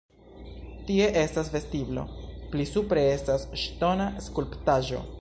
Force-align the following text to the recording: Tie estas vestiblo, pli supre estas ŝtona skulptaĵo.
Tie 0.87 1.09
estas 1.23 1.51
vestiblo, 1.57 2.07
pli 2.55 2.67
supre 2.73 3.07
estas 3.13 3.49
ŝtona 3.67 4.13
skulptaĵo. 4.31 5.09